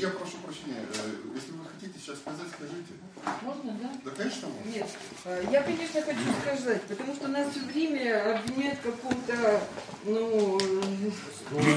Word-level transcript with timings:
я 0.00 0.08
прошу 0.08 0.38
прощения, 0.38 0.80
э, 0.80 1.10
если 1.34 1.52
вы 1.52 1.64
хотите 1.64 1.98
сейчас 1.98 2.18
сказать, 2.18 2.46
скажите. 2.48 2.94
Можно, 3.42 3.72
да? 3.82 3.90
Да, 4.04 4.10
конечно, 4.16 4.48
можно. 4.48 4.70
Нет, 4.70 4.88
э, 5.26 5.44
я, 5.52 5.62
конечно, 5.62 6.00
хочу 6.00 6.20
сказать, 6.42 6.82
потому 6.82 7.14
что 7.14 7.28
нас 7.28 7.50
все 7.50 7.60
время 7.60 8.36
обвиняют 8.36 8.78
в 8.78 8.82
каком-то, 8.82 9.60
ну, 10.04 10.58
э, 10.58 11.10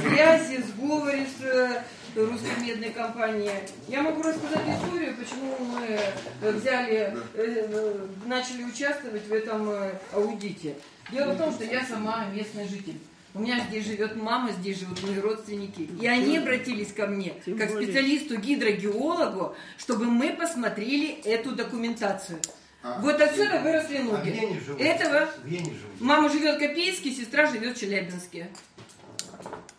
связи, 0.07 0.63
сговоре 0.63 1.27
с 1.27 1.83
русской 2.15 2.61
медной 2.61 2.91
компанией. 2.91 3.67
Я 3.89 4.01
могу 4.01 4.21
рассказать 4.21 4.63
историю, 4.69 5.15
почему 5.17 5.57
мы 5.59 5.99
взяли, 6.51 7.17
э, 7.33 8.07
начали 8.25 8.63
участвовать 8.63 9.27
в 9.27 9.33
этом 9.33 9.69
аудите. 10.13 10.75
Дело 11.11 11.33
в 11.33 11.37
том, 11.37 11.51
что 11.51 11.65
я 11.65 11.85
сама 11.85 12.25
местный 12.27 12.67
житель. 12.67 12.99
У 13.35 13.39
меня 13.39 13.59
здесь 13.67 13.85
живет 13.87 14.15
мама, 14.15 14.51
здесь 14.51 14.79
живут 14.79 15.01
мои 15.03 15.17
родственники. 15.19 15.89
И 15.99 16.05
они 16.07 16.37
обратились 16.37 16.93
ко 16.93 17.07
мне, 17.07 17.33
Тем 17.45 17.57
как 17.57 17.71
более. 17.71 17.87
специалисту 17.87 18.37
гидрогеологу, 18.37 19.55
чтобы 19.77 20.05
мы 20.05 20.33
посмотрели 20.33 21.09
эту 21.25 21.51
документацию. 21.53 22.39
А, 22.83 22.99
Вот 23.01 23.19
отсюда 23.21 23.59
выросли 23.61 23.97
А 23.97 24.03
ноги. 24.03 24.29
где 24.29 24.39
они 24.41 24.59
живут? 24.59 24.81
Этого 24.81 25.29
Где 25.45 25.57
они 25.59 25.69
живут? 25.69 26.01
мама 26.01 26.29
живет 26.29 26.57
в 26.57 26.59
Копейске, 26.59 27.11
сестра 27.11 27.45
живет 27.49 27.77
в 27.77 27.79
Челябинске. 27.79 28.49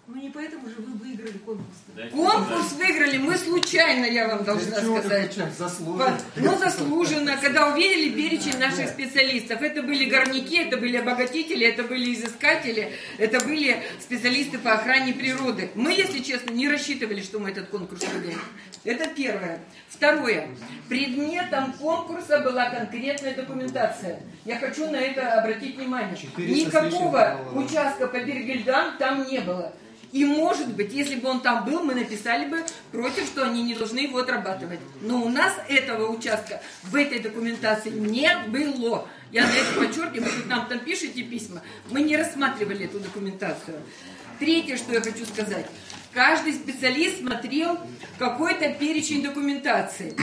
Ну 0.07 0.21
не 0.21 0.29
поэтому 0.29 0.69
же 0.69 0.77
вы 0.79 0.99
выиграли 0.99 1.39
конкурс. 1.39 1.77
Конкурс 2.13 2.73
выиграли 2.73 3.17
мы 3.17 3.37
случайно, 3.39 4.05
я 4.05 4.29
вам 4.29 4.45
должна 4.45 4.77
сказать. 4.77 5.35
Заслуженно. 5.57 6.19
Ну, 6.37 6.59
заслуженно, 6.59 7.39
когда 7.39 7.73
увидели 7.73 8.11
перечень 8.11 8.59
наших 8.59 8.91
специалистов. 8.91 9.63
Это 9.63 9.83
были 9.83 10.05
горняки, 10.05 10.59
это 10.59 10.77
были 10.77 10.99
обогатители, 10.99 11.67
это 11.67 11.85
были 11.85 12.13
изыскатели, 12.15 12.93
это 13.17 13.43
были 13.47 13.83
специалисты 13.99 14.59
по 14.59 14.73
охране 14.75 15.15
природы. 15.15 15.71
Мы, 15.75 15.93
если 15.93 16.19
честно, 16.19 16.51
не 16.51 16.69
рассчитывали, 16.69 17.23
что 17.23 17.39
мы 17.39 17.51
этот 17.51 17.69
конкурс 17.69 18.03
выиграем. 18.05 18.41
Это 18.85 19.09
первое. 19.09 19.61
Второе. 19.89 20.49
Предметом 20.91 21.73
конкурса 21.73 22.41
была 22.41 22.69
конкретная 22.69 23.35
документация. 23.35 24.21
Я 24.45 24.59
хочу 24.59 24.91
на 24.91 24.97
это 24.97 25.41
обратить 25.41 25.77
внимание. 25.77 26.15
400 26.15 26.37
с 26.37 26.39
лишним 26.39 26.67
Никакого 26.67 27.39
участка 27.55 28.07
по 28.07 28.19
Бергельдан 28.19 28.99
там 28.99 29.27
не 29.27 29.39
было. 29.39 29.73
И 30.15 30.25
может 30.25 30.69
быть, 30.69 30.93
если 30.93 31.17
бы 31.17 31.29
он 31.29 31.41
там 31.41 31.65
был, 31.65 31.83
мы 31.83 31.93
написали 31.93 32.49
бы 32.49 32.65
против, 32.93 33.25
что 33.27 33.43
они 33.43 33.65
не 33.65 33.75
должны 33.75 33.99
его 33.99 34.19
отрабатывать. 34.19 34.79
Но 35.01 35.21
у 35.21 35.29
нас 35.29 35.53
этого 35.69 36.09
участка 36.09 36.63
в 36.85 36.95
этой 36.95 37.19
документации 37.19 37.91
не 37.91 38.33
было. 38.47 39.09
Я 39.33 39.43
на 39.43 39.51
это 39.51 39.73
подчеркиваю, 39.77 40.31
вы 40.31 40.45
нам 40.47 40.69
там 40.69 40.79
пишете 40.79 41.25
письма. 41.25 41.63
Мы 41.91 42.03
не 42.03 42.17
рассматривали 42.17 42.85
эту 42.85 43.01
документацию. 43.01 43.81
Третье, 44.39 44.77
что 44.77 44.93
я 44.93 45.01
хочу 45.01 45.25
сказать. 45.27 45.67
Каждый 46.13 46.53
специалист 46.53 47.19
смотрел 47.19 47.77
какой-то 48.21 48.73
перечень 48.73 49.23
документации. 49.23 50.15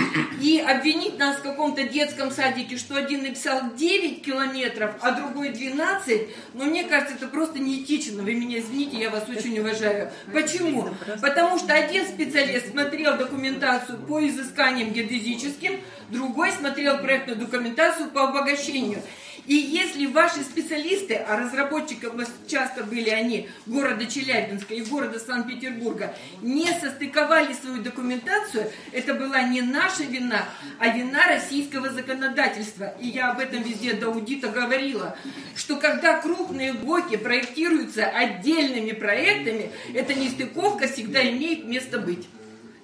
И 0.41 0.59
обвинить 0.59 1.19
нас 1.19 1.37
в 1.37 1.41
каком-то 1.41 1.83
детском 1.83 2.31
садике, 2.31 2.77
что 2.77 2.95
один 2.95 3.23
написал 3.23 3.73
9 3.75 4.23
километров, 4.23 4.95
а 5.01 5.11
другой 5.11 5.49
12, 5.49 6.29
но 6.53 6.63
мне 6.63 6.85
кажется, 6.85 7.15
это 7.15 7.27
просто 7.27 7.59
неэтично. 7.59 8.23
Вы 8.23 8.35
меня 8.35 8.59
извините, 8.59 8.97
я 8.97 9.09
вас 9.09 9.27
очень 9.27 9.59
уважаю. 9.59 10.11
Почему? 10.31 10.89
Потому 11.21 11.59
что 11.59 11.73
один 11.73 12.05
специалист 12.05 12.71
смотрел 12.71 13.17
документацию 13.17 13.99
по 13.99 14.25
изысканиям 14.25 14.93
геодезическим, 14.93 15.81
другой 16.09 16.51
смотрел 16.53 16.99
проектную 16.99 17.37
документацию 17.37 18.09
по 18.09 18.29
обогащению. 18.29 19.03
И 19.51 19.55
если 19.55 20.05
ваши 20.05 20.43
специалисты, 20.43 21.15
а 21.15 21.35
разработчиком 21.35 22.21
часто 22.47 22.85
были 22.85 23.09
они 23.09 23.49
города 23.65 24.05
Челябинска 24.05 24.73
и 24.73 24.81
города 24.81 25.19
Санкт-Петербурга, 25.19 26.15
не 26.41 26.71
состыковали 26.71 27.51
свою 27.51 27.83
документацию, 27.83 28.71
это 28.93 29.13
была 29.13 29.41
не 29.41 29.61
наша 29.61 30.03
вина, 30.03 30.45
а 30.79 30.87
вина 30.87 31.27
российского 31.27 31.89
законодательства. 31.89 32.93
И 33.01 33.09
я 33.09 33.31
об 33.31 33.39
этом 33.39 33.61
везде 33.61 33.91
до 33.91 34.07
аудита 34.07 34.47
говорила, 34.47 35.17
что 35.57 35.75
когда 35.75 36.21
крупные 36.21 36.71
блоки 36.71 37.17
проектируются 37.17 38.05
отдельными 38.05 38.93
проектами, 38.93 39.69
эта 39.93 40.13
нестыковка 40.13 40.87
всегда 40.87 41.29
имеет 41.29 41.65
место 41.65 41.99
быть. 41.99 42.25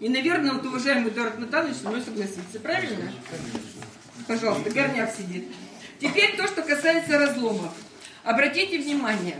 И, 0.01 0.09
наверное, 0.09 0.51
вот 0.51 0.65
уважаемый 0.65 1.11
Эдуард 1.11 1.39
Натанович 1.39 1.77
со 1.77 1.87
мной 1.87 2.01
согласится. 2.01 2.59
Правильно? 2.61 3.09
Пожалуйста, 4.27 4.69
горняк 4.69 5.13
сидит. 5.15 5.45
Теперь 5.99 6.35
то, 6.37 6.47
что 6.47 6.61
касается 6.61 7.17
разломов. 7.17 7.73
Обратите 8.23 8.77
внимание, 8.77 9.37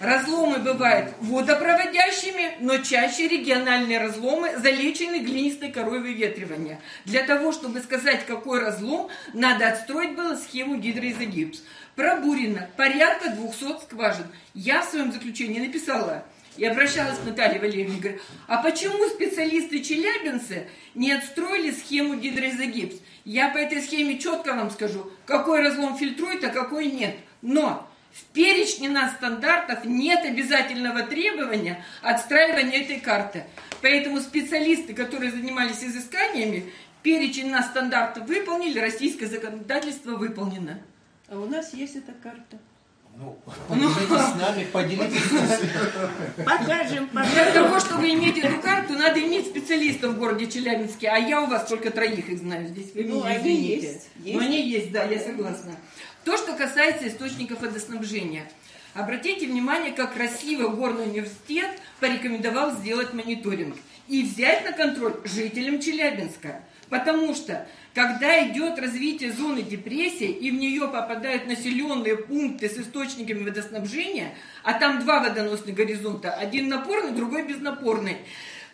разломы 0.00 0.58
бывают 0.58 1.14
водопроводящими, 1.20 2.56
но 2.60 2.78
чаще 2.78 3.28
региональные 3.28 3.98
разломы 3.98 4.56
залечены 4.58 5.20
глинистой 5.20 5.70
корой 5.70 6.00
выветривания. 6.00 6.80
Для 7.04 7.22
того, 7.22 7.52
чтобы 7.52 7.80
сказать, 7.80 8.26
какой 8.26 8.60
разлом, 8.60 9.08
надо 9.34 9.68
отстроить 9.68 10.16
было 10.16 10.34
схему 10.36 10.76
гидроизогипс. 10.76 11.62
Пробурено 11.94 12.68
порядка 12.76 13.30
200 13.30 13.84
скважин. 13.84 14.26
Я 14.54 14.82
в 14.82 14.86
своем 14.86 15.12
заключении 15.12 15.60
написала, 15.60 16.24
и 16.56 16.64
обращалась 16.64 17.18
к 17.18 17.24
Наталье 17.24 17.60
Валерьевне, 17.60 18.00
говорю, 18.00 18.18
а 18.46 18.62
почему 18.62 19.08
специалисты 19.08 19.82
челябинцы 19.82 20.68
не 20.94 21.12
отстроили 21.12 21.70
схему 21.70 22.14
гидроизогипс? 22.14 22.96
Я 23.24 23.50
по 23.50 23.58
этой 23.58 23.82
схеме 23.82 24.18
четко 24.18 24.54
вам 24.54 24.70
скажу, 24.70 25.10
какой 25.26 25.62
разлом 25.62 25.96
фильтрует, 25.96 26.44
а 26.44 26.48
какой 26.48 26.86
нет. 26.86 27.16
Но 27.42 27.88
в 28.12 28.24
перечне 28.32 28.88
нас 28.88 29.12
стандартов 29.12 29.84
нет 29.84 30.24
обязательного 30.24 31.02
требования 31.02 31.84
отстраивания 32.02 32.82
этой 32.82 33.00
карты. 33.00 33.44
Поэтому 33.82 34.20
специалисты, 34.20 34.94
которые 34.94 35.30
занимались 35.30 35.82
изысканиями, 35.84 36.72
перечень 37.02 37.50
нас 37.50 37.66
стандартов 37.66 38.26
выполнили, 38.26 38.78
российское 38.78 39.26
законодательство 39.26 40.16
выполнено. 40.16 40.82
А 41.28 41.38
у 41.38 41.46
нас 41.46 41.72
есть 41.72 41.96
эта 41.96 42.12
карта. 42.12 42.58
Ну, 43.16 43.36
поделитесь 43.68 44.32
с 44.32 44.34
нами, 44.36 44.64
поделитесь 44.72 45.22
с 45.24 45.30
нами. 45.32 45.70
Покажем, 46.44 47.08
Для 47.12 47.22
покажем. 47.22 47.52
того, 47.52 47.80
чтобы 47.80 48.08
иметь 48.10 48.38
эту 48.38 48.60
карту, 48.62 48.94
надо 48.94 49.20
иметь 49.20 49.46
специалистов 49.46 50.12
в 50.14 50.18
городе 50.18 50.46
Челябинске, 50.46 51.08
а 51.08 51.18
я 51.18 51.42
у 51.42 51.46
вас 51.46 51.68
только 51.68 51.90
троих 51.90 52.28
их 52.30 52.38
знаю 52.38 52.68
здесь. 52.68 52.94
Вы 52.94 53.04
Ну, 53.04 53.16
меня 53.16 53.26
они 53.26 53.38
извините. 53.40 53.86
есть, 53.88 54.08
Но 54.16 54.24
есть. 54.30 54.40
они 54.40 54.68
есть, 54.70 54.92
да, 54.92 55.04
я 55.04 55.20
согласна. 55.20 55.76
То, 56.24 56.36
что 56.38 56.54
касается 56.54 57.08
источников 57.08 57.60
водоснабжения. 57.60 58.50
Обратите 58.94 59.46
внимание, 59.46 59.92
как 59.92 60.14
красиво 60.14 60.68
Горный 60.68 61.04
университет 61.04 61.70
порекомендовал 62.00 62.72
сделать 62.72 63.12
мониторинг 63.14 63.76
и 64.08 64.22
взять 64.22 64.64
на 64.64 64.72
контроль 64.72 65.14
жителям 65.24 65.80
Челябинска. 65.80 66.62
Потому 66.88 67.32
что, 67.34 67.68
когда 67.94 68.48
идет 68.48 68.80
развитие 68.80 69.32
зоны 69.32 69.62
депрессии, 69.62 70.28
и 70.28 70.50
в 70.50 70.54
нее 70.54 70.88
попадают 70.88 71.46
населенные 71.46 72.16
пункты 72.16 72.68
с 72.68 72.76
источниками 72.78 73.44
водоснабжения, 73.44 74.34
а 74.64 74.72
там 74.72 74.98
два 74.98 75.20
водоносных 75.20 75.76
горизонта, 75.76 76.32
один 76.32 76.68
напорный, 76.68 77.12
другой 77.12 77.46
безнапорный, 77.46 78.16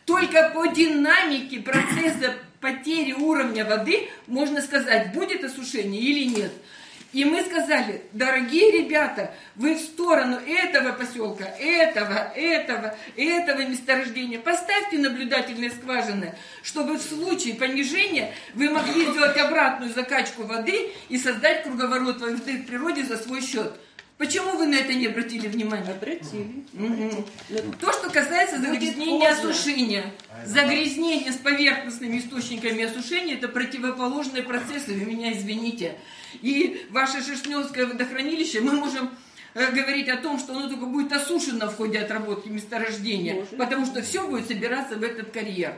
только 0.06 0.50
по 0.54 0.66
динамике 0.66 1.60
процесса 1.60 2.34
потери 2.62 3.12
уровня 3.12 3.66
воды 3.66 4.08
можно 4.26 4.62
сказать, 4.62 5.12
будет 5.12 5.44
осушение 5.44 6.00
или 6.00 6.24
нет. 6.24 6.52
И 7.16 7.24
мы 7.24 7.42
сказали, 7.46 8.02
дорогие 8.12 8.70
ребята, 8.72 9.34
вы 9.54 9.76
в 9.76 9.80
сторону 9.80 10.36
этого 10.46 10.92
поселка, 10.92 11.46
этого, 11.46 12.30
этого, 12.36 12.94
этого 13.16 13.60
месторождения 13.62 14.38
поставьте 14.38 14.98
наблюдательные 14.98 15.70
скважины, 15.70 16.34
чтобы 16.62 16.98
в 16.98 17.00
случае 17.00 17.54
понижения 17.54 18.34
вы 18.52 18.68
могли 18.68 19.06
сделать 19.06 19.38
обратную 19.38 19.94
закачку 19.94 20.42
воды 20.42 20.90
и 21.08 21.16
создать 21.16 21.62
круговорот 21.62 22.20
воды 22.20 22.58
в 22.58 22.66
природе 22.66 23.02
за 23.02 23.16
свой 23.16 23.40
счет. 23.40 23.72
Почему 24.18 24.56
вы 24.56 24.66
на 24.66 24.76
это 24.76 24.94
не 24.94 25.06
обратили 25.06 25.46
внимания? 25.46 25.90
Обратили. 25.90 26.64
Мгм. 26.72 27.26
То, 27.78 27.92
что 27.92 28.08
касается 28.08 28.58
загрязнения 28.58 29.30
осушения. 29.30 30.04
Загрязнение 30.46 31.32
с 31.32 31.36
поверхностными 31.36 32.18
источниками 32.18 32.84
осушения– 32.84 33.34
это 33.36 33.48
противоположные 33.48 34.42
процессы, 34.42 34.94
вы 34.94 35.04
меня 35.04 35.32
извините. 35.34 35.98
И 36.40 36.86
ваше 36.90 37.22
Шершневское 37.22 37.86
водохранилище, 37.86 38.60
мы 38.62 38.72
можем 38.72 39.10
э, 39.52 39.70
говорить 39.72 40.08
о 40.08 40.16
том, 40.16 40.38
что 40.38 40.54
оно 40.56 40.68
только 40.68 40.86
будет 40.86 41.12
осушено 41.12 41.68
в 41.68 41.76
ходе 41.76 41.98
отработки 41.98 42.48
месторождения, 42.48 43.34
Может. 43.34 43.56
потому 43.58 43.84
что 43.84 44.00
все 44.00 44.26
будет 44.26 44.46
собираться 44.48 44.96
в 44.96 45.02
этот 45.02 45.30
карьер. 45.30 45.74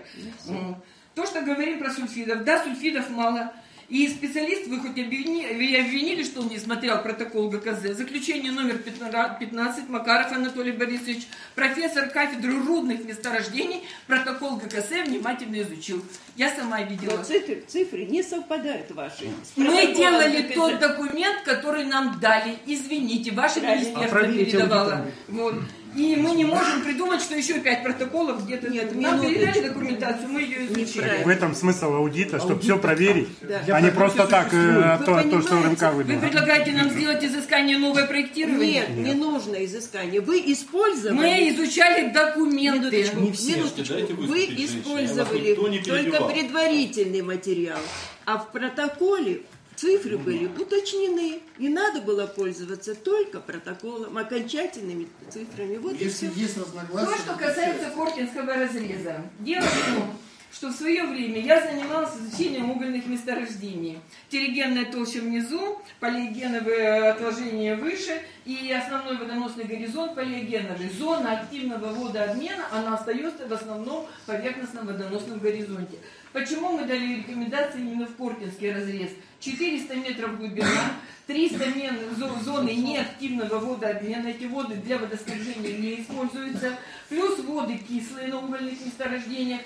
М. 0.48 0.76
То, 1.16 1.26
что 1.26 1.40
говорим 1.42 1.80
про 1.80 1.90
сульфидов, 1.90 2.44
да, 2.44 2.62
сульфидов 2.62 3.10
мало. 3.10 3.52
И 3.88 4.06
специалист, 4.08 4.66
вы 4.66 4.80
хоть 4.80 4.98
обвини- 4.98 5.46
вы 5.56 5.74
обвинили, 5.80 6.22
что 6.22 6.40
он 6.42 6.48
не 6.48 6.58
смотрел 6.58 7.00
протокол 7.02 7.48
ГКЗ. 7.48 7.96
Заключение 7.96 8.52
номер 8.52 8.76
15, 8.78 9.88
Макаров 9.88 10.30
Анатолий 10.30 10.72
Борисович, 10.72 11.26
профессор 11.54 12.10
кафедры 12.10 12.52
рудных 12.58 13.02
месторождений, 13.06 13.82
протокол 14.06 14.56
ГКЗ 14.58 15.06
внимательно 15.06 15.62
изучил. 15.62 16.04
Я 16.36 16.54
сама 16.54 16.82
видела. 16.82 17.16
Но 17.16 17.24
цифры, 17.24 17.64
цифры 17.66 18.04
не 18.04 18.22
совпадают 18.22 18.90
ваши. 18.90 19.30
Мы 19.56 19.94
делали 19.94 20.42
ГКЗ. 20.42 20.54
тот 20.54 20.78
документ, 20.80 21.42
который 21.44 21.84
нам 21.86 22.20
дали. 22.20 22.58
Извините, 22.66 23.30
ваше 23.32 23.60
Правильно. 23.60 23.80
министерство 23.86 24.18
А 24.20 24.24
передавало. 24.24 25.06
Вот. 25.28 25.54
И 25.96 26.16
мы 26.16 26.32
не 26.32 26.44
можем 26.44 26.82
придумать, 26.82 27.20
что 27.22 27.34
еще 27.36 27.60
пять 27.60 27.82
протоколов 27.82 28.44
где-то. 28.44 28.68
Нет, 28.68 28.94
Нам 28.94 29.20
передали 29.20 29.68
документацию, 29.68 30.28
мы 30.28 30.42
ее 30.42 30.66
изучили. 30.66 31.22
В 31.24 31.28
этом 31.28 31.54
смысл 31.54 31.94
аудита, 31.94 32.38
чтобы 32.38 32.60
все 32.60 32.78
проверить, 32.78 33.28
Да. 33.42 33.60
а 33.76 33.80
не 33.80 33.90
просто 33.90 34.26
так 34.26 34.52
э, 34.52 34.98
Вы 34.98 35.04
то, 35.04 35.22
то, 35.30 35.42
что? 35.42 35.62
РМК 35.62 35.82
Вы 35.92 36.02
выдал. 36.04 36.20
предлагаете 36.20 36.72
нам 36.72 36.90
сделать 36.90 37.24
изыскание 37.24 37.78
новое 37.78 38.06
проектирование? 38.06 38.86
Нет, 38.88 38.90
не 38.96 39.14
нужно 39.14 39.64
изыскание. 39.64 40.20
Вы 40.20 40.40
использовали... 40.46 41.16
Мы 41.16 41.48
изучали 41.50 42.12
документы. 42.12 42.78
Минуточку, 42.90 43.20
Не 43.20 43.32
все. 43.32 43.56
минуточку. 43.56 44.22
Вы 44.22 44.44
использовали 44.44 45.54
только 45.54 46.22
предварительный 46.24 47.22
материал, 47.22 47.78
а 48.24 48.38
в 48.38 48.50
протоколе 48.52 49.42
цифры 49.78 50.18
были 50.18 50.46
уточнены. 50.46 51.40
И 51.58 51.68
надо 51.68 52.00
было 52.00 52.26
пользоваться 52.26 52.94
только 52.94 53.40
протоколом, 53.40 54.18
окончательными 54.18 55.08
цифрами. 55.30 55.76
Вот 55.76 55.94
и 55.94 56.04
Если 56.04 56.28
все. 56.28 56.40
есть 56.40 56.58
разногласия... 56.58 57.10
То, 57.10 57.18
что 57.18 57.34
касается 57.34 57.90
Коркинского 57.90 58.54
разреза. 58.54 59.22
Дело 59.40 59.62
в 59.62 59.94
том, 59.94 60.17
что 60.52 60.68
в 60.68 60.72
свое 60.72 61.04
время 61.04 61.40
я 61.40 61.60
занималась 61.60 62.16
изучением 62.16 62.70
угольных 62.70 63.06
месторождений. 63.06 63.98
Терригенная 64.30 64.86
толща 64.86 65.20
внизу, 65.20 65.80
полиогеновые 66.00 67.10
отложения 67.10 67.74
выше 67.76 68.20
и 68.44 68.72
основной 68.72 69.18
водоносный 69.18 69.64
горизонт 69.64 70.14
полиогеновый. 70.14 70.88
Зона 70.88 71.40
активного 71.40 71.92
водообмена, 71.92 72.64
она 72.72 72.94
остается 72.94 73.46
в 73.46 73.52
основном 73.52 74.06
поверхностном 74.26 74.86
водоносном 74.86 75.38
горизонте. 75.38 75.98
Почему 76.32 76.72
мы 76.72 76.84
дали 76.86 77.16
рекомендации 77.16 77.80
именно 77.80 78.06
в 78.06 78.14
Коркинский 78.16 78.72
разрез? 78.72 79.10
400 79.40 79.94
метров 79.96 80.36
глубина, 80.38 80.92
300 81.26 81.66
мен- 81.66 82.14
зо- 82.16 82.38
зоны 82.42 82.70
неактивного 82.74 83.58
водообмена, 83.58 84.28
эти 84.28 84.44
воды 84.44 84.74
для 84.76 84.98
водоснабжения 84.98 85.76
не 85.78 86.00
используются, 86.00 86.72
плюс 87.08 87.38
воды 87.40 87.78
кислые 87.78 88.28
на 88.28 88.38
угольных 88.40 88.84
месторождениях. 88.84 89.60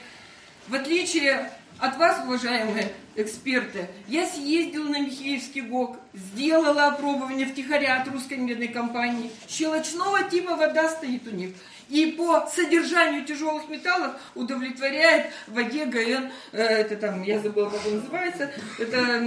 В 0.69 0.75
отличие 0.75 1.51
от 1.79 1.97
вас, 1.99 2.25
уважаемые 2.25 2.93
эксперты, 3.17 3.89
я 4.07 4.27
съездила 4.27 4.89
на 4.89 5.01
Михеевский 5.01 5.63
ГОК, 5.63 5.97
сделала 6.15 6.87
опробование 6.87 7.47
втихаря 7.47 8.01
от 8.01 8.09
русской 8.09 8.39
медной 8.39 8.69
компании. 8.69 9.31
Щелочного 9.49 10.23
типа 10.23 10.57
вода 10.57 10.89
стоит 10.89 11.27
у 11.27 11.31
них. 11.31 11.55
И 11.89 12.13
по 12.13 12.47
содержанию 12.47 13.25
тяжелых 13.25 13.69
металлов 13.69 14.13
удовлетворяет 14.35 15.33
воде 15.47 15.85
ГН, 15.85 16.31
э, 16.53 16.63
это 16.63 16.97
там, 16.97 17.23
я 17.23 17.39
забыла, 17.39 17.69
как 17.69 17.85
он 17.85 17.97
называется, 17.97 18.51
это, 18.79 19.21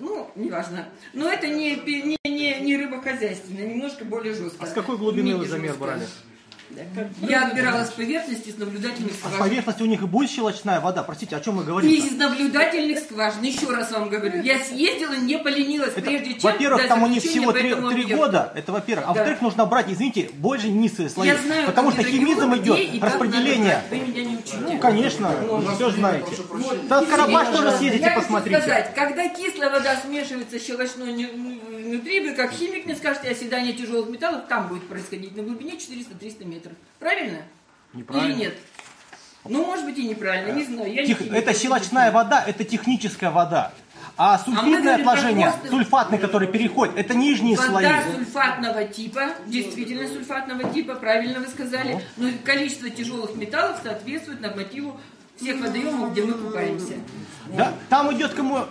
ну, 0.00 0.30
неважно. 0.36 0.88
Но 1.12 1.28
это 1.28 1.48
не, 1.48 1.76
не, 1.76 2.18
не, 2.24 2.60
не 2.60 2.76
рыбохозяйственное, 2.76 3.66
немножко 3.66 4.04
более 4.04 4.32
жесткое. 4.32 4.66
А 4.66 4.70
с 4.70 4.72
какой 4.72 4.96
глубины 4.96 5.36
вы 5.36 5.46
замер 5.46 5.74
брали? 5.74 6.06
Я 7.22 7.46
отбирала 7.46 7.84
с 7.84 7.90
поверхности, 7.90 8.50
с 8.50 8.58
наблюдательных 8.58 9.12
А 9.12 9.14
с 9.14 9.18
скважин. 9.18 9.38
поверхности 9.38 9.82
у 9.82 9.86
них 9.86 10.02
и 10.02 10.06
будет 10.06 10.30
щелочная 10.30 10.80
вода. 10.80 11.02
Простите, 11.02 11.36
о 11.36 11.40
чем 11.40 11.56
мы 11.56 11.64
говорим? 11.64 11.90
Из 11.90 12.12
наблюдательных 12.12 12.98
скважин, 12.98 13.42
еще 13.42 13.70
раз 13.70 13.90
вам 13.92 14.08
говорю, 14.08 14.42
я 14.42 14.58
съездила, 14.58 15.14
не 15.14 15.38
поленилась, 15.38 15.92
прежде 15.94 16.32
чем 16.34 16.42
Во-первых, 16.42 16.86
там 16.88 17.02
у 17.02 17.06
них 17.06 17.22
всего 17.22 17.52
три, 17.52 17.74
года, 18.14 18.52
это 18.54 18.72
во-первых. 18.72 19.04
А 19.08 19.12
Да. 19.12 19.14
во-вторых, 19.14 19.40
нужно 19.42 19.66
брать, 19.66 19.86
извините, 19.88 20.30
больше 20.34 20.68
низкие 20.68 21.08
слои. 21.08 21.28
Я 21.28 21.36
знаю, 21.38 21.66
потому 21.66 21.90
что 21.90 22.00
это 22.00 22.10
химизм 22.10 22.54
идет, 22.56 23.02
распределение. 23.02 23.82
Вы 23.90 23.96
меня 23.98 24.24
не 24.24 24.36
учите. 24.36 24.56
Ну, 24.60 24.78
конечно, 24.78 25.30
нас 25.60 25.74
все 25.76 25.90
знаете. 25.90 26.32
Да 26.88 27.00
в 27.00 27.08
Карабаш 27.08 27.48
тоже 27.48 27.70
съездите, 27.78 28.12
посмотрите. 28.16 28.60
сказать, 28.60 28.94
когда 28.94 29.28
кислая 29.28 29.70
вода 29.70 29.96
смешивается 29.96 30.58
с 30.58 30.66
щелочной 30.66 31.12
внутри, 31.84 32.20
вы 32.20 32.34
как 32.34 32.52
химик 32.52 32.86
мне 32.86 32.96
скажете, 32.96 33.30
оседание 33.30 33.72
тяжелых 33.72 34.08
металлов 34.08 34.46
там 34.48 34.68
будет 34.68 34.88
происходить 34.88 35.36
на 35.36 35.42
глубине 35.42 35.72
400-300 35.74 36.44
метров. 36.44 36.72
Правильно? 36.98 37.42
Неправильно. 37.92 38.32
Или 38.32 38.38
нет? 38.40 38.54
Ну, 39.44 39.64
может 39.66 39.84
быть, 39.84 39.98
и 39.98 40.08
неправильно, 40.08 40.52
не 40.52 40.64
знаю. 40.64 40.92
Я 40.92 41.02
не 41.02 41.08
Тех- 41.08 41.18
химик, 41.18 41.34
это 41.34 41.50
я 41.50 41.56
щелочная 41.56 42.10
вода, 42.10 42.42
это 42.44 42.64
техническая 42.64 43.30
вода. 43.30 43.72
А 44.16 44.38
сульфидное 44.38 44.80
говорим 44.80 45.04
про 45.04 45.12
отложение, 45.12 45.50
просто- 45.50 45.68
сульфатный, 45.68 46.18
который 46.18 46.48
переходит, 46.48 46.96
это 46.96 47.14
нижние 47.14 47.56
слои. 47.56 47.84
Вода 47.84 48.02
сульфатного 48.14 48.84
типа, 48.84 49.30
действительно 49.46 50.06
сульфатного 50.08 50.72
типа, 50.72 50.94
правильно 50.94 51.40
вы 51.40 51.48
сказали, 51.48 52.00
но 52.16 52.30
количество 52.44 52.88
тяжелых 52.90 53.34
металлов 53.34 53.80
соответствует 53.82 54.40
нормативу 54.40 54.98
всех 55.36 55.60
водоемов, 55.60 56.12
где 56.12 56.22
мы 56.22 56.34
купаемся. 56.34 56.94
Да, 57.56 57.74
там 57.88 58.12
идет 58.14 58.34
кому... 58.34 58.66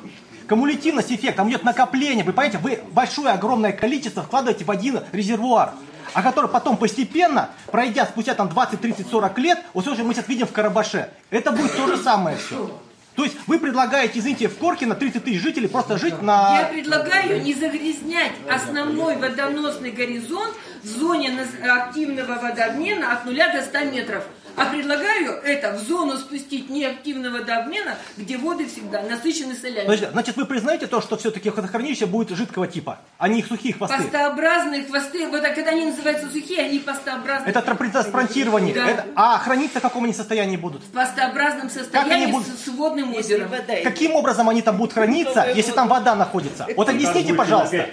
кумулятивность 0.47 1.11
эффект, 1.11 1.37
там 1.37 1.49
идет 1.49 1.63
накопление. 1.63 2.23
Вы 2.23 2.33
понимаете, 2.33 2.57
вы 2.57 2.79
большое, 2.91 3.29
огромное 3.29 3.71
количество 3.71 4.23
вкладываете 4.23 4.65
в 4.65 4.71
один 4.71 4.99
резервуар, 5.11 5.71
а 6.13 6.21
который 6.21 6.49
потом 6.49 6.77
постепенно, 6.77 7.49
пройдя 7.71 8.05
спустя 8.05 8.33
там 8.33 8.49
20, 8.49 8.79
30, 8.79 9.07
40 9.09 9.37
лет, 9.39 9.59
вот 9.73 9.85
то, 9.85 9.93
что 9.93 10.03
мы 10.03 10.13
сейчас 10.13 10.27
видим 10.27 10.47
в 10.47 10.51
Карабаше, 10.51 11.09
это 11.29 11.51
будет 11.51 11.75
то 11.75 11.87
же 11.87 11.97
самое 11.97 12.37
все. 12.37 12.69
То 13.15 13.23
есть 13.23 13.35
вы 13.45 13.59
предлагаете, 13.59 14.19
извините, 14.19 14.47
в 14.47 14.57
Коркино 14.57 14.95
30 14.95 15.23
тысяч 15.23 15.39
жителей 15.39 15.67
просто 15.67 15.97
жить 15.97 16.15
Я 16.19 16.23
на... 16.23 16.69
предлагаю 16.71 17.43
не 17.43 17.53
загрязнять 17.53 18.31
основной 18.49 19.17
водоносный 19.17 19.91
горизонт 19.91 20.53
в 20.81 20.87
зоне 20.87 21.45
активного 21.63 22.39
водообмена 22.39 23.13
от 23.13 23.25
0 23.25 23.35
до 23.35 23.61
100 23.61 23.79
метров. 23.91 24.23
А 24.55 24.65
предлагаю 24.65 25.33
это 25.43 25.73
в 25.73 25.79
зону 25.79 26.17
спустить 26.17 26.69
неактивного 26.69 27.39
водообмена, 27.39 27.97
где 28.17 28.37
воды 28.37 28.67
всегда 28.67 29.01
насыщены 29.01 29.55
солями. 29.55 29.85
Подождите, 29.85 30.11
значит, 30.11 30.35
вы 30.37 30.45
признаете 30.45 30.87
то, 30.87 31.01
что 31.01 31.17
все-таки 31.17 31.49
водохранилище 31.49 32.05
будет 32.05 32.29
жидкого 32.37 32.67
типа, 32.67 32.99
а 33.17 33.27
не 33.27 33.39
их 33.39 33.47
сухие 33.47 33.73
хвосты? 33.73 33.97
Пастообразные 33.97 34.83
хвосты, 34.83 35.27
вот 35.27 35.41
когда 35.41 35.71
они 35.71 35.85
называются 35.85 36.29
сухие, 36.29 36.61
они 36.61 36.79
пастообразные. 36.79 37.49
Это 37.49 37.61
транспортирование. 37.61 38.73
Да. 38.75 38.89
Это... 38.89 39.05
А 39.15 39.39
храниться 39.39 39.79
в 39.79 39.81
каком 39.81 40.03
они 40.03 40.13
состоянии 40.13 40.57
будут? 40.57 40.83
В 40.83 40.91
пастообразном 40.91 41.69
состоянии 41.69 42.23
они 42.23 42.31
будут- 42.31 42.47
с, 42.47 42.67
водным 42.67 43.15
озером. 43.15 43.51
Каким 43.83 44.15
образом 44.15 44.49
они 44.49 44.61
там 44.61 44.77
будут 44.77 44.93
храниться, 44.93 45.47
если 45.55 45.71
там 45.71 45.87
вода 45.87 46.15
находится? 46.15 46.67
Вот 46.75 46.89
объясните, 46.89 47.33
пожалуйста. 47.33 47.89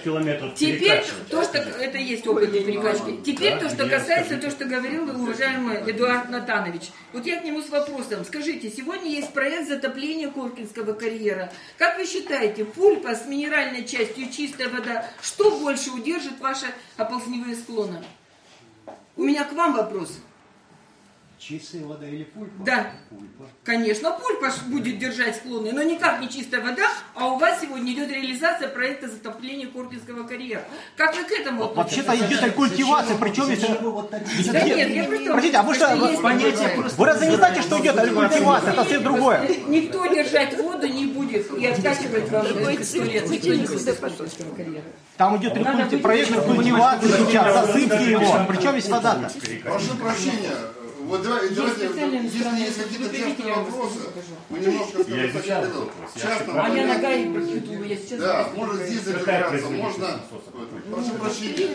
Теперь 0.55 1.03
то, 1.29 1.43
что 1.43 1.57
это 1.57 1.97
есть 1.97 2.27
опыт 2.27 2.51
перекачки. 2.51 3.19
Теперь 3.25 3.59
то, 3.59 3.69
что 3.69 3.87
касается 3.87 4.37
то, 4.37 4.49
что 4.49 4.65
говорил 4.65 5.09
уважаемый 5.09 5.77
Эдуард 5.89 6.29
Натанович. 6.51 6.91
Вот 7.13 7.25
я 7.25 7.39
к 7.39 7.43
нему 7.43 7.61
с 7.61 7.69
вопросом. 7.69 8.25
Скажите, 8.25 8.69
сегодня 8.69 9.09
есть 9.09 9.33
проект 9.33 9.69
затопления 9.69 10.29
Коркинского 10.29 10.93
карьера. 10.93 11.51
Как 11.77 11.97
вы 11.97 12.05
считаете, 12.05 12.65
пульпа 12.65 13.15
с 13.15 13.25
минеральной 13.25 13.85
частью 13.85 14.29
чистая 14.29 14.69
вода, 14.69 15.09
что 15.21 15.57
больше 15.59 15.91
удержит 15.91 16.39
ваши 16.39 16.67
оползневые 16.97 17.55
склоны? 17.55 18.03
У 19.15 19.23
меня 19.23 19.45
к 19.45 19.53
вам 19.53 19.73
вопрос. 19.73 20.19
Чистая 21.41 21.83
вода 21.85 22.07
или 22.07 22.23
пульпа? 22.23 22.63
Да. 22.63 22.91
Пульпа. 23.09 23.49
Конечно, 23.63 24.11
пульпа 24.11 24.53
будет 24.67 24.99
держать 24.99 25.37
склоны, 25.37 25.71
но 25.71 25.81
никак 25.81 26.21
не 26.21 26.29
чистая 26.29 26.61
вода, 26.61 26.83
а 27.15 27.29
у 27.29 27.39
вас 27.39 27.61
сегодня 27.61 27.93
идет 27.93 28.11
реализация 28.11 28.67
проекта 28.67 29.07
затопления 29.07 29.65
Коркинского 29.65 30.21
карьера. 30.21 30.63
Как 30.95 31.15
вы 31.15 31.23
к 31.23 31.31
этому 31.31 31.63
относитесь? 31.63 32.05
Вообще-то 32.05 32.27
идет 32.27 32.43
рекультивация, 32.43 33.17
причем 33.17 33.49
если... 33.49 33.75
Вот 33.81 34.11
так 34.11 34.21
Да 34.51 34.61
нет, 34.61 34.89
я 34.89 35.03
просто... 35.05 35.31
Простите, 35.31 35.57
а 35.57 35.63
вы 35.63 35.73
что, 35.73 35.95
вы- 35.95 36.89
Вы 36.97 37.05
разве 37.07 37.27
не 37.27 37.35
знаете, 37.35 37.61
что 37.63 37.79
идет 37.81 37.95
рекультивация? 38.03 38.69
Это 38.69 38.81
совсем 38.83 39.03
другое. 39.03 39.49
Никто 39.67 40.05
держать 40.05 40.55
воду 40.59 40.87
не 40.87 41.07
будет 41.07 41.51
и 41.57 41.65
откачивать 41.65 42.29
вам. 42.29 42.45
Там 45.17 45.37
идет 45.37 45.57
рекульти... 45.57 45.97
проект 45.97 46.29
рекультивации 46.29 47.07
сейчас, 47.07 47.65
засыпьте 47.65 48.11
его. 48.11 48.45
Причем 48.47 48.75
есть 48.75 48.89
вода-то? 48.89 49.31
Прошу 49.63 49.95
прощения. 49.95 50.80
Вот 51.11 51.23
давай, 51.23 51.49
давайте, 51.49 51.89
специальные 51.89 52.23
если 52.23 52.57
есть 52.57 52.83
какие-то 52.83 53.17
частные 53.17 53.47
я 53.49 53.55
вопросы, 53.55 53.99
мы 54.49 54.59
немножко, 54.59 55.03
скажем 55.03 55.33
так, 55.33 55.45
именно 55.45 55.89
в 56.07 56.21
частном 56.21 56.57
А 56.57 56.69
я 56.69 56.69
порядке. 56.69 56.93
ногами 56.93 57.33
прокидываю, 57.33 57.89
я 57.89 57.97
сейчас... 57.97 58.19
Да, 58.21 58.49
может 58.55 58.87
здесь 58.87 59.01
задержаться, 59.01 59.69
можно... 59.71 60.21
Прошу 60.89 61.13
прощения. 61.15 61.67